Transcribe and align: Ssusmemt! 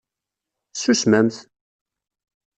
Ssusmemt! 0.71 1.35